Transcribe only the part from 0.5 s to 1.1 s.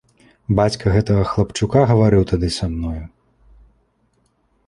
Бацька